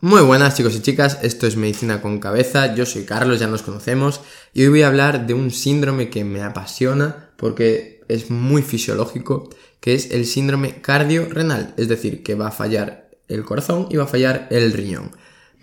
[0.00, 3.62] Muy buenas chicos y chicas, esto es Medicina con Cabeza, yo soy Carlos, ya nos
[3.62, 4.20] conocemos,
[4.52, 9.48] y hoy voy a hablar de un síndrome que me apasiona porque es muy fisiológico,
[9.80, 14.04] que es el síndrome cardiorrenal, es decir, que va a fallar el corazón y va
[14.04, 15.10] a fallar el riñón.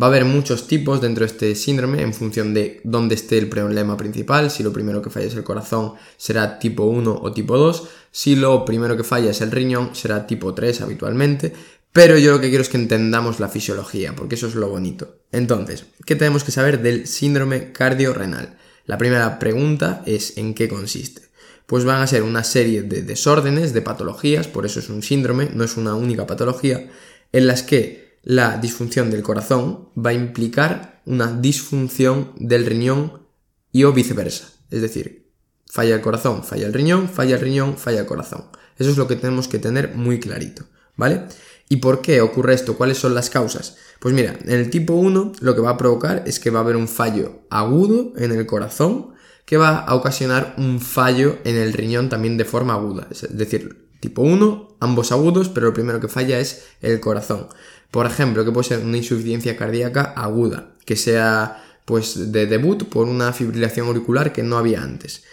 [0.00, 3.48] Va a haber muchos tipos dentro de este síndrome en función de dónde esté el
[3.48, 4.48] problema principal.
[4.48, 7.88] Si lo primero que falla es el corazón, será tipo 1 o tipo 2.
[8.12, 11.52] Si lo primero que falla es el riñón, será tipo 3 habitualmente.
[11.92, 15.22] Pero yo lo que quiero es que entendamos la fisiología, porque eso es lo bonito.
[15.32, 18.58] Entonces, ¿qué tenemos que saber del síndrome cardiorrenal?
[18.84, 21.22] La primera pregunta es ¿en qué consiste?
[21.66, 25.50] Pues van a ser una serie de desórdenes, de patologías, por eso es un síndrome,
[25.52, 26.88] no es una única patología,
[27.32, 33.26] en las que la disfunción del corazón va a implicar una disfunción del riñón
[33.72, 34.48] y o viceversa.
[34.70, 35.30] Es decir,
[35.66, 38.46] falla el corazón, falla el riñón, falla el riñón, falla el corazón.
[38.78, 40.66] Eso es lo que tenemos que tener muy clarito,
[40.98, 41.22] ¿vale?
[41.70, 42.76] ¿Y por qué ocurre esto?
[42.76, 43.76] ¿Cuáles son las causas?
[43.98, 46.62] Pues mira, en el tipo 1 lo que va a provocar es que va a
[46.62, 49.14] haber un fallo agudo en el corazón
[49.46, 53.08] que va a ocasionar un fallo en el riñón también de forma aguda.
[53.10, 57.48] Es decir, tipo 1, ambos agudos, pero lo primero que falla es el corazón.
[57.90, 63.08] Por ejemplo, que puede ser una insuficiencia cardíaca aguda, que sea pues de debut por
[63.08, 65.24] una fibrilación auricular que no había antes.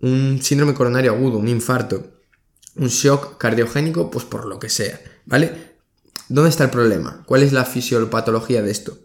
[0.00, 2.06] Un síndrome coronario agudo, un infarto,
[2.76, 5.74] un shock cardiogénico, pues por lo que sea, ¿vale?
[6.28, 7.22] ¿Dónde está el problema?
[7.26, 8.98] ¿Cuál es la fisiopatología de esto?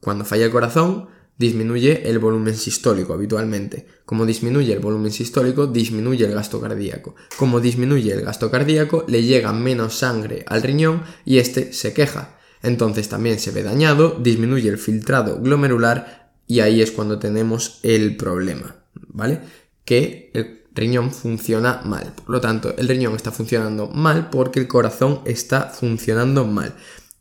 [0.00, 1.08] Cuando falla el corazón,
[1.40, 3.86] disminuye el volumen sistólico habitualmente.
[4.04, 7.14] Como disminuye el volumen sistólico, disminuye el gasto cardíaco.
[7.38, 12.38] Como disminuye el gasto cardíaco, le llega menos sangre al riñón y este se queja.
[12.62, 18.18] Entonces también se ve dañado, disminuye el filtrado glomerular y ahí es cuando tenemos el
[18.18, 18.76] problema,
[19.08, 19.40] ¿vale?
[19.86, 22.12] Que el riñón funciona mal.
[22.14, 26.74] Por lo tanto, el riñón está funcionando mal porque el corazón está funcionando mal.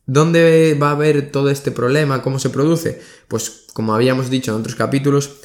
[0.06, 2.24] ¿Dónde va a haber todo este problema?
[2.24, 3.02] ¿Cómo se produce?
[3.28, 5.36] Pues como habíamos dicho en otros capítulos,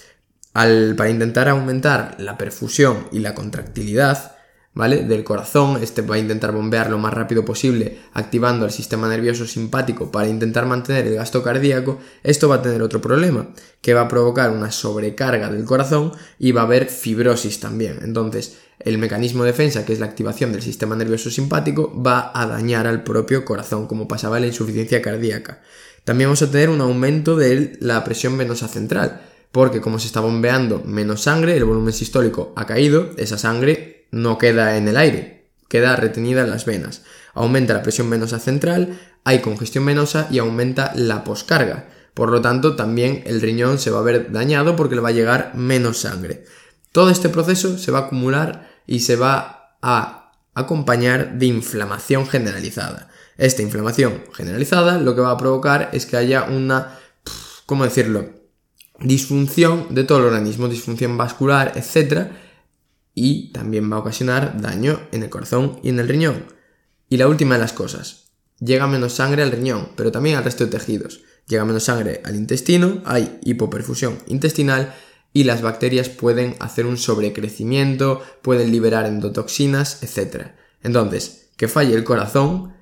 [0.55, 4.34] al, para intentar aumentar la perfusión y la contractilidad,
[4.75, 5.05] ¿vale?
[5.05, 9.47] Del corazón, este va a intentar bombear lo más rápido posible, activando el sistema nervioso
[9.47, 13.49] simpático para intentar mantener el gasto cardíaco, esto va a tener otro problema,
[13.81, 18.01] que va a provocar una sobrecarga del corazón y va a haber fibrosis también.
[18.03, 22.47] Entonces, el mecanismo de defensa, que es la activación del sistema nervioso simpático, va a
[22.47, 25.61] dañar al propio corazón, como pasaba en la insuficiencia cardíaca.
[26.03, 30.19] También vamos a tener un aumento de la presión venosa central, porque como se está
[30.19, 35.51] bombeando menos sangre, el volumen sistólico ha caído, esa sangre no queda en el aire,
[35.69, 37.03] queda retenida en las venas.
[37.35, 41.89] Aumenta la presión venosa central, hay congestión venosa y aumenta la poscarga.
[42.15, 45.13] Por lo tanto, también el riñón se va a ver dañado porque le va a
[45.13, 46.45] llegar menos sangre.
[46.93, 53.09] Todo este proceso se va a acumular y se va a acompañar de inflamación generalizada.
[53.37, 57.01] Esta inflamación generalizada lo que va a provocar es que haya una,
[57.67, 58.31] ¿cómo decirlo?
[59.01, 62.31] Disfunción de todo el organismo, disfunción vascular, etc
[63.15, 66.45] y también va a ocasionar daño en el corazón y en el riñón.
[67.09, 68.25] Y la última de las cosas,
[68.59, 71.21] llega menos sangre al riñón, pero también al resto de tejidos.
[71.47, 74.95] Llega menos sangre al intestino, hay hipoperfusión intestinal
[75.33, 80.53] y las bacterias pueden hacer un sobrecrecimiento, pueden liberar endotoxinas, etc.
[80.83, 82.73] Entonces, que falle el corazón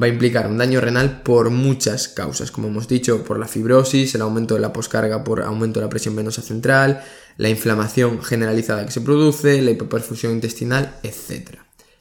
[0.00, 4.14] va a implicar un daño renal por muchas causas, como hemos dicho, por la fibrosis,
[4.14, 7.02] el aumento de la poscarga por aumento de la presión venosa central,
[7.38, 11.60] la inflamación generalizada que se produce, la hipoperfusión intestinal, etc.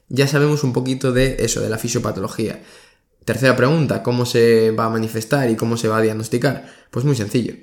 [0.10, 2.62] Ya sabemos un poquito de eso, de la fisiopatología.
[3.24, 6.70] Tercera pregunta, ¿cómo se va a manifestar y cómo se va a diagnosticar?
[6.92, 7.54] Pues muy sencillo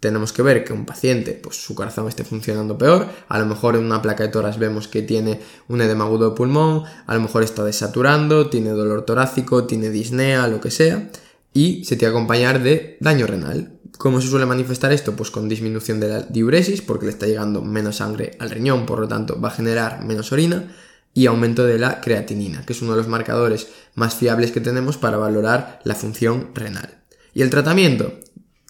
[0.00, 3.76] tenemos que ver que un paciente, pues su corazón esté funcionando peor, a lo mejor
[3.76, 7.20] en una placa de toras vemos que tiene un edema agudo de pulmón, a lo
[7.20, 11.10] mejor está desaturando, tiene dolor torácico, tiene disnea, lo que sea,
[11.52, 13.78] y se tiene que acompañar de daño renal.
[14.00, 15.14] ¿Cómo se suele manifestar esto?
[15.14, 18.98] Pues con disminución de la diuresis, porque le está llegando menos sangre al riñón, por
[18.98, 20.74] lo tanto va a generar menos orina,
[21.12, 24.96] y aumento de la creatinina, que es uno de los marcadores más fiables que tenemos
[24.96, 27.02] para valorar la función renal.
[27.34, 28.14] ¿Y el tratamiento?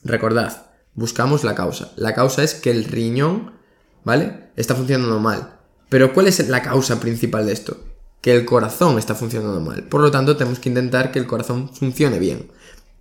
[0.03, 1.93] Recordad, buscamos la causa.
[1.95, 3.53] La causa es que el riñón,
[4.03, 4.49] ¿vale?
[4.57, 5.61] Está funcionando mal.
[5.89, 7.77] Pero ¿cuál es la causa principal de esto?
[8.21, 9.85] Que el corazón está funcionando mal.
[9.85, 12.49] Por lo tanto, tenemos que intentar que el corazón funcione bien.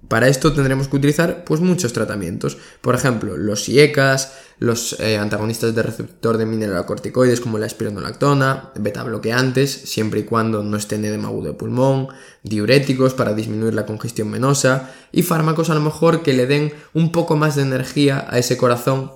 [0.07, 2.57] Para esto tendremos que utilizar pues muchos tratamientos.
[2.81, 9.03] Por ejemplo, los IECAS, los eh, antagonistas de receptor de mineralocorticoides como la espironolactona, beta
[9.03, 12.07] bloqueantes, siempre y cuando no estén edema agudo de pulmón,
[12.43, 17.11] diuréticos para disminuir la congestión venosa y fármacos a lo mejor que le den un
[17.11, 19.11] poco más de energía a ese corazón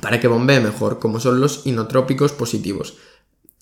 [0.00, 2.96] para que bombee mejor, como son los inotrópicos positivos.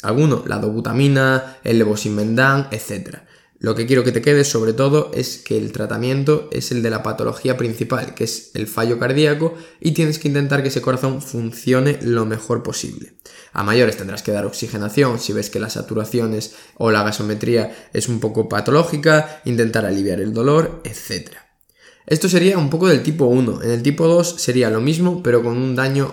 [0.02, 3.20] Alguno, la dobutamina, el levosimendan, etc.
[3.62, 6.90] Lo que quiero que te quede sobre todo es que el tratamiento es el de
[6.90, 11.22] la patología principal, que es el fallo cardíaco, y tienes que intentar que ese corazón
[11.22, 13.14] funcione lo mejor posible.
[13.52, 18.08] A mayores tendrás que dar oxigenación si ves que las saturaciones o la gasometría es
[18.08, 21.30] un poco patológica, intentar aliviar el dolor, etc.
[22.04, 23.62] Esto sería un poco del tipo 1.
[23.62, 26.12] En el tipo 2 sería lo mismo, pero con un daño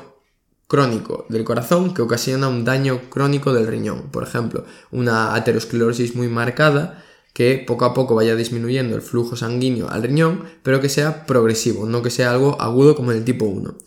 [0.67, 4.11] crónico del corazón que ocasiona un daño crónico del riñón.
[4.11, 9.89] Por ejemplo, una aterosclerosis muy marcada que poco a poco vaya disminuyendo el flujo sanguíneo
[9.89, 13.77] al riñón, pero que sea progresivo, no que sea algo agudo como el tipo 1.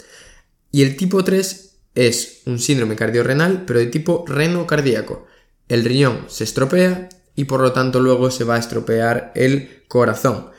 [0.71, 5.27] Y el tipo 3 es un síndrome cardiorrenal, pero de tipo renocardíaco.
[5.69, 10.51] El riñón se estropea y por lo tanto luego se va a estropear el corazón.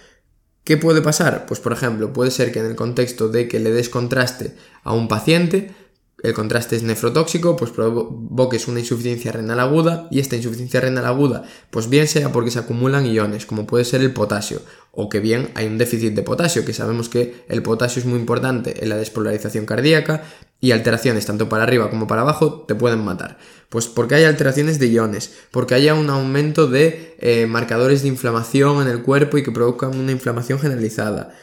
[0.64, 1.46] ¿Qué puede pasar?
[1.46, 4.94] Pues por ejemplo, puede ser que en el contexto de que le des contraste a
[4.94, 5.72] un paciente,
[6.24, 11.44] el contraste es nefrotóxico, pues provoques una insuficiencia renal aguda y esta insuficiencia renal aguda,
[11.70, 14.62] pues bien sea porque se acumulan iones, como puede ser el potasio,
[14.94, 18.18] o que bien hay un déficit de potasio, que sabemos que el potasio es muy
[18.20, 20.24] importante en la despolarización cardíaca
[20.62, 23.38] y alteraciones tanto para arriba como para abajo te pueden matar.
[23.68, 28.82] Pues porque hay alteraciones de iones, porque haya un aumento de eh, marcadores de inflamación
[28.82, 31.36] en el cuerpo y que provocan una inflamación generalizada,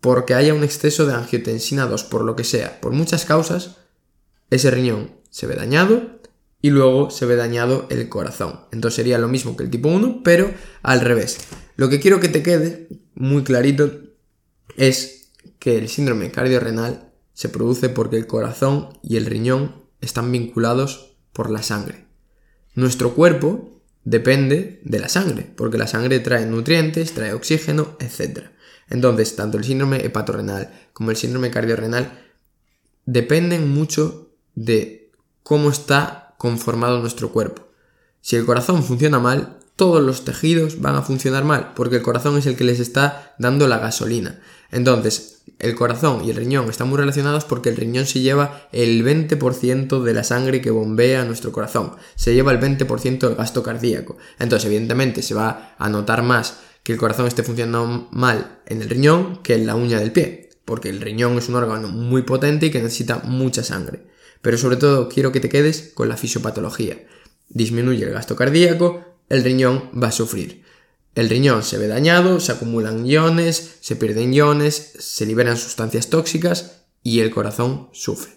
[0.00, 3.76] porque haya un exceso de angiotensina 2, por lo que sea, por muchas causas,
[4.50, 6.20] ese riñón se ve dañado
[6.62, 8.60] y luego se ve dañado el corazón.
[8.72, 10.52] Entonces sería lo mismo que el tipo 1, pero
[10.82, 11.38] al revés.
[11.76, 13.90] Lo que quiero que te quede muy clarito
[14.76, 21.16] es que el síndrome cardiorrenal se produce porque el corazón y el riñón están vinculados
[21.32, 22.06] por la sangre.
[22.74, 28.46] Nuestro cuerpo depende de la sangre, porque la sangre trae nutrientes, trae oxígeno, etc.
[28.88, 32.26] Entonces, tanto el síndrome hepatorrenal como el síndrome cardiorrenal
[33.04, 34.25] dependen mucho
[34.56, 35.12] de
[35.44, 37.68] cómo está conformado nuestro cuerpo.
[38.20, 42.36] Si el corazón funciona mal, todos los tejidos van a funcionar mal, porque el corazón
[42.38, 44.40] es el que les está dando la gasolina.
[44.72, 49.04] Entonces, el corazón y el riñón están muy relacionados porque el riñón se lleva el
[49.04, 54.16] 20% de la sangre que bombea nuestro corazón, se lleva el 20% del gasto cardíaco.
[54.38, 58.88] Entonces, evidentemente, se va a notar más que el corazón esté funcionando mal en el
[58.88, 62.66] riñón que en la uña del pie, porque el riñón es un órgano muy potente
[62.66, 64.06] y que necesita mucha sangre.
[64.42, 67.06] Pero sobre todo quiero que te quedes con la fisiopatología.
[67.48, 70.64] Disminuye el gasto cardíaco, el riñón va a sufrir.
[71.14, 76.82] El riñón se ve dañado, se acumulan iones, se pierden iones, se liberan sustancias tóxicas
[77.02, 78.36] y el corazón sufre.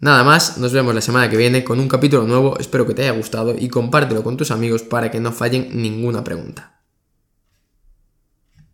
[0.00, 3.02] Nada más, nos vemos la semana que viene con un capítulo nuevo, espero que te
[3.02, 6.77] haya gustado y compártelo con tus amigos para que no fallen ninguna pregunta.